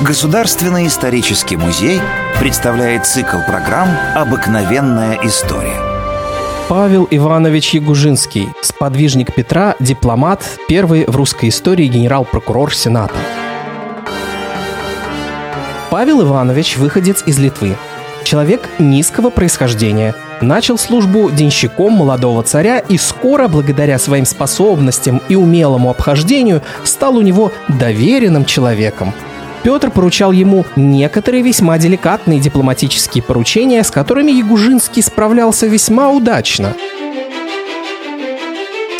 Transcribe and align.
Государственный 0.00 0.86
исторический 0.86 1.56
музей 1.56 2.00
представляет 2.38 3.04
цикл 3.04 3.38
программ 3.48 3.88
«Обыкновенная 4.14 5.18
история». 5.24 5.74
Павел 6.68 7.08
Иванович 7.10 7.74
Ягужинский, 7.74 8.48
сподвижник 8.62 9.34
Петра, 9.34 9.74
дипломат, 9.80 10.44
первый 10.68 11.04
в 11.04 11.16
русской 11.16 11.48
истории 11.48 11.88
генерал-прокурор 11.88 12.72
Сената. 12.72 13.16
Павел 15.90 16.22
Иванович– 16.22 16.76
выходец 16.78 17.24
из 17.26 17.40
Литвы. 17.40 17.74
Человек 18.22 18.68
низкого 18.78 19.30
происхождения. 19.30 20.14
Начал 20.40 20.78
службу 20.78 21.28
денщиком 21.28 21.94
молодого 21.94 22.44
царя 22.44 22.78
и 22.78 22.98
скоро, 22.98 23.48
благодаря 23.48 23.98
своим 23.98 24.26
способностям 24.26 25.20
и 25.28 25.34
умелому 25.34 25.90
обхождению, 25.90 26.62
стал 26.84 27.16
у 27.16 27.22
него 27.22 27.50
доверенным 27.66 28.44
человеком. 28.44 29.12
Петр 29.68 29.90
поручал 29.90 30.32
ему 30.32 30.64
некоторые 30.76 31.42
весьма 31.42 31.76
деликатные 31.76 32.40
дипломатические 32.40 33.22
поручения, 33.22 33.82
с 33.82 33.90
которыми 33.90 34.30
Ягужинский 34.30 35.02
справлялся 35.02 35.66
весьма 35.66 36.08
удачно– 36.08 36.72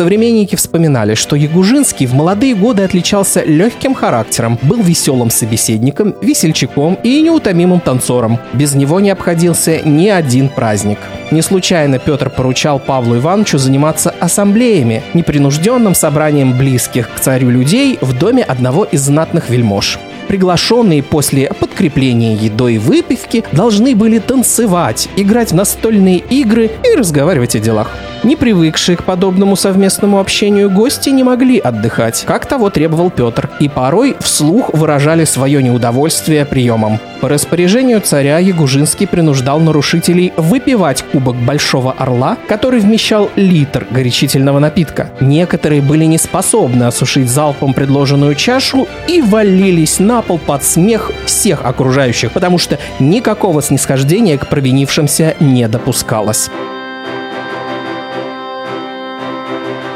Современники 0.00 0.56
вспоминали, 0.56 1.14
что 1.14 1.36
Ягужинский 1.36 2.06
в 2.06 2.14
молодые 2.14 2.54
годы 2.54 2.84
отличался 2.84 3.42
легким 3.44 3.92
характером, 3.92 4.58
был 4.62 4.82
веселым 4.82 5.28
собеседником, 5.28 6.14
весельчаком 6.22 6.96
и 7.02 7.20
неутомимым 7.20 7.80
танцором. 7.80 8.38
Без 8.54 8.74
него 8.74 9.00
не 9.00 9.10
обходился 9.10 9.80
ни 9.82 10.08
один 10.08 10.48
праздник. 10.48 10.98
Не 11.30 11.42
случайно 11.42 11.98
Петр 11.98 12.30
поручал 12.30 12.78
Павлу 12.78 13.18
Ивановичу 13.18 13.58
заниматься 13.58 14.14
ассамблеями, 14.20 15.02
непринужденным 15.12 15.94
собранием 15.94 16.56
близких 16.56 17.10
к 17.12 17.20
царю 17.20 17.50
людей 17.50 17.98
в 18.00 18.16
доме 18.18 18.42
одного 18.42 18.84
из 18.84 19.02
знатных 19.02 19.50
вельмож 19.50 19.98
приглашенные 20.30 21.02
после 21.02 21.52
подкрепления 21.52 22.36
едой 22.36 22.74
и 22.74 22.78
выпивки 22.78 23.42
должны 23.50 23.96
были 23.96 24.20
танцевать, 24.20 25.08
играть 25.16 25.50
в 25.50 25.56
настольные 25.56 26.18
игры 26.18 26.70
и 26.84 26.94
разговаривать 26.94 27.56
о 27.56 27.58
делах. 27.58 27.90
Не 28.22 28.36
привыкшие 28.36 28.96
к 28.96 29.04
подобному 29.04 29.56
совместному 29.56 30.20
общению 30.20 30.70
гости 30.70 31.08
не 31.08 31.24
могли 31.24 31.58
отдыхать, 31.58 32.24
как 32.26 32.44
того 32.44 32.68
требовал 32.68 33.10
Петр, 33.10 33.48
и 33.60 33.68
порой 33.70 34.14
вслух 34.20 34.74
выражали 34.74 35.24
свое 35.24 35.62
неудовольствие 35.62 36.44
приемом. 36.44 37.00
По 37.22 37.30
распоряжению 37.30 38.02
царя 38.02 38.38
Ягужинский 38.38 39.06
принуждал 39.06 39.58
нарушителей 39.58 40.34
выпивать 40.36 41.02
кубок 41.02 41.36
Большого 41.36 41.92
Орла, 41.92 42.36
который 42.46 42.80
вмещал 42.80 43.30
литр 43.36 43.86
горячительного 43.90 44.58
напитка. 44.58 45.10
Некоторые 45.20 45.80
были 45.80 46.04
не 46.04 46.18
способны 46.18 46.84
осушить 46.84 47.30
залпом 47.30 47.72
предложенную 47.72 48.34
чашу 48.34 48.86
и 49.08 49.22
валились 49.22 49.98
на 49.98 50.20
пол 50.20 50.38
под 50.38 50.62
смех 50.62 51.10
всех 51.24 51.64
окружающих, 51.64 52.32
потому 52.32 52.58
что 52.58 52.78
никакого 52.98 53.62
снисхождения 53.62 54.36
к 54.36 54.46
провинившимся 54.46 55.36
не 55.40 55.66
допускалось. 55.68 56.50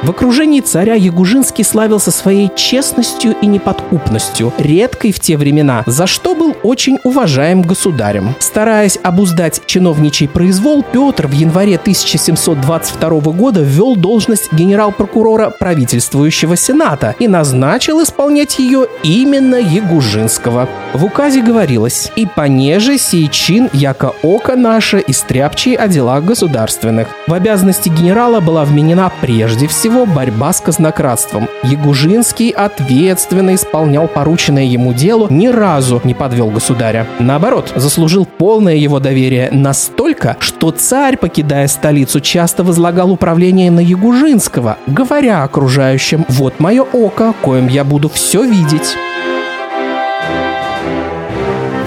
В 0.05 0.11
окружении 0.11 0.61
царя 0.61 0.97
Ягужинский 0.97 1.65
славился 1.65 2.11
своей 2.11 2.51
честностью 2.55 3.35
и 3.41 3.47
неподкупностью, 3.47 4.53
редкой 4.59 5.13
в 5.13 5.19
те 5.19 5.39
времена, 5.39 5.83
за 5.87 6.07
что 6.07 6.35
был 6.35 6.55
очень 6.63 6.99
уважаем 7.05 7.63
государем. 7.63 8.35
Стараясь 8.39 8.99
обуздать 9.03 9.63
чиновничий 9.65 10.29
произвол, 10.29 10.83
Петр 10.83 11.27
в 11.27 11.33
январе 11.33 11.77
1722 11.77 13.11
года 13.33 13.63
ввел 13.63 13.97
должность 13.97 14.53
генерал-прокурора 14.53 15.49
правительствующего 15.59 16.55
Сената 16.55 17.15
и 17.19 17.27
назначил 17.27 18.03
исполнять 18.03 18.59
ее 18.59 18.87
именно 19.05 19.57
Ягужинского. 19.57 20.69
В 20.93 21.03
указе 21.03 21.41
говорилось 21.41 22.13
«И 22.15 22.27
понеже 22.27 22.99
сей 22.99 23.29
чин, 23.29 23.71
яко 23.73 24.13
око 24.23 24.55
наше, 24.55 25.01
и 25.01 25.15
стряпчие 25.15 25.79
о 25.79 25.89
делах 25.89 26.25
государственных». 26.25 27.09
В 27.27 27.33
обязанности 27.33 27.89
генерала 27.89 28.41
была 28.41 28.67
вменена 28.67 29.11
прежде 29.23 29.67
всего 29.67 29.94
всего 29.95 30.07
борьба 30.07 30.53
с 30.53 30.61
казнократством. 30.61 31.49
Ягужинский 31.63 32.51
ответственно 32.51 33.55
исполнял 33.55 34.09
порученное 34.09 34.65
ему 34.65 34.93
дело, 34.93 35.29
ни 35.31 35.47
разу 35.47 36.01
не 36.03 36.15
подвел 36.15 36.51
государя. 36.51 37.07
Наоборот, 37.21 37.73
заслужил 37.77 38.27
полное 38.27 38.75
его 38.75 38.99
доверие 38.99 39.51
настолько, 39.53 40.37
что 40.41 40.73
царь, 40.73 41.17
покидая 41.17 41.69
столицу, 41.69 42.19
часто 42.21 42.65
возлагал 42.65 43.13
управление 43.13 43.71
на 43.71 43.79
Ягужинского, 43.79 44.79
говоря 44.89 45.45
окружающим 45.45 46.27
«Вот 46.29 46.59
мое 46.59 46.83
око, 46.83 47.33
коим 47.41 47.69
я 47.69 47.85
буду 47.85 48.09
все 48.09 48.43
видеть». 48.43 48.97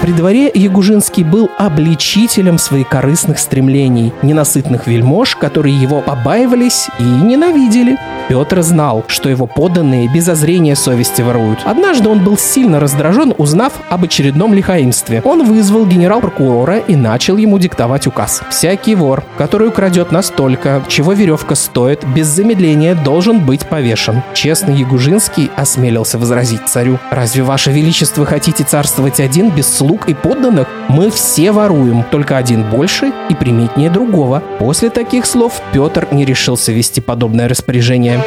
При 0.08 0.14
дворе 0.14 0.50
Ягужинский 0.54 1.22
был 1.22 1.50
обличителем 1.58 2.56
своих 2.56 2.88
корыстных 2.88 3.38
стремлений, 3.38 4.10
ненасытных 4.22 4.86
вельмож, 4.86 5.36
которые 5.36 5.78
его 5.78 6.00
побаивались 6.00 6.88
и 6.98 7.02
ненавидели. 7.02 7.98
Петр 8.28 8.60
знал, 8.60 9.04
что 9.08 9.30
его 9.30 9.46
подданные 9.46 10.06
без 10.06 10.28
озрения 10.28 10.74
совести 10.74 11.22
воруют. 11.22 11.60
Однажды 11.64 12.10
он 12.10 12.22
был 12.22 12.36
сильно 12.36 12.78
раздражен, 12.78 13.32
узнав 13.38 13.72
об 13.88 14.04
очередном 14.04 14.52
лихаимстве. 14.52 15.22
Он 15.24 15.46
вызвал 15.46 15.86
генерал-прокурора 15.86 16.78
и 16.78 16.94
начал 16.94 17.38
ему 17.38 17.58
диктовать 17.58 18.06
указ. 18.06 18.42
Всякий 18.50 18.94
вор, 18.94 19.24
который 19.38 19.68
украдет 19.68 20.12
настолько, 20.12 20.82
чего 20.88 21.14
веревка 21.14 21.54
стоит, 21.54 22.04
без 22.14 22.26
замедления 22.26 22.94
должен 22.94 23.40
быть 23.40 23.66
повешен. 23.66 24.22
Честный 24.34 24.76
Ягужинский 24.76 25.50
осмелился 25.56 26.18
возразить 26.18 26.68
царю. 26.68 26.98
«Разве, 27.10 27.42
ваше 27.42 27.70
величество, 27.70 28.26
хотите 28.26 28.62
царствовать 28.62 29.20
один, 29.20 29.50
без 29.50 29.74
слуг 29.74 30.08
и 30.08 30.14
подданных? 30.14 30.68
Мы 30.88 31.10
все 31.10 31.50
воруем, 31.50 32.04
только 32.10 32.36
один 32.36 32.68
больше 32.68 33.10
и 33.30 33.34
приметнее 33.34 33.88
другого». 33.88 34.42
После 34.58 34.90
таких 34.90 35.24
слов 35.24 35.62
Петр 35.72 36.06
не 36.10 36.26
решился 36.26 36.72
вести 36.72 37.00
подобное 37.00 37.48
распоряжение. 37.48 38.17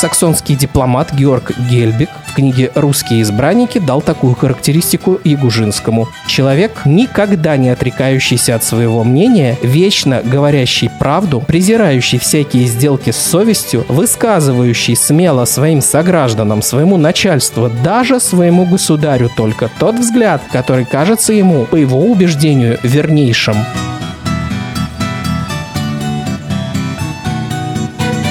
Саксонский 0.00 0.56
дипломат 0.56 1.12
Георг 1.12 1.52
Гельбик 1.68 2.08
в 2.26 2.32
книге 2.32 2.72
«Русские 2.74 3.20
избранники» 3.20 3.78
дал 3.78 4.00
такую 4.00 4.34
характеристику 4.34 5.20
Ягужинскому. 5.24 6.08
Человек, 6.26 6.86
никогда 6.86 7.58
не 7.58 7.68
отрекающийся 7.68 8.54
от 8.54 8.64
своего 8.64 9.04
мнения, 9.04 9.58
вечно 9.62 10.22
говорящий 10.24 10.88
правду, 10.88 11.42
презирающий 11.46 12.18
всякие 12.18 12.64
сделки 12.64 13.10
с 13.10 13.18
совестью, 13.18 13.84
высказывающий 13.88 14.96
смело 14.96 15.44
своим 15.44 15.82
согражданам, 15.82 16.62
своему 16.62 16.96
начальству, 16.96 17.70
даже 17.84 18.20
своему 18.20 18.64
государю 18.64 19.30
только 19.36 19.68
тот 19.78 19.96
взгляд, 19.96 20.40
который 20.50 20.86
кажется 20.86 21.34
ему, 21.34 21.66
по 21.66 21.76
его 21.76 22.00
убеждению, 22.00 22.78
вернейшим. 22.82 23.56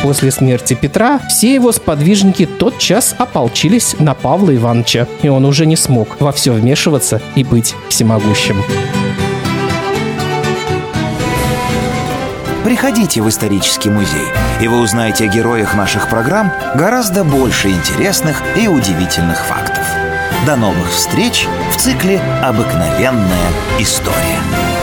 После 0.02 0.32
смерти 0.32 0.76
Петра 0.76 1.20
все 1.28 1.54
его 1.54 1.72
сподвижники 1.72 2.46
тотчас 2.46 3.14
ополчились 3.18 3.96
на 4.00 4.14
Павла 4.14 4.56
Ивановича, 4.56 5.08
и 5.22 5.28
он 5.28 5.46
уже 5.46 5.66
не 5.66 5.76
смог 5.76 6.20
во 6.22 6.32
все 6.32 6.54
вмешиваться 6.54 7.22
и 7.36 7.44
быть 7.44 7.76
всемогущим. 7.90 8.64
Приходите 12.64 13.22
в 13.22 13.28
исторический 13.28 13.90
музей, 13.90 14.28
и 14.62 14.68
вы 14.68 14.80
узнаете 14.80 15.26
о 15.26 15.28
героях 15.28 15.76
наших 15.76 16.08
программ 16.08 16.52
гораздо 16.76 17.24
больше 17.24 17.70
интересных 17.70 18.42
и 18.56 18.68
удивительных 18.68 19.44
фактов. 19.44 19.86
До 20.46 20.56
новых 20.56 20.90
встреч 20.92 21.48
в 21.74 21.78
цикле 21.78 22.22
«Обыкновенная 22.44 23.50
история». 23.80 24.79